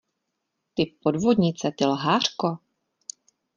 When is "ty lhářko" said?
1.77-2.57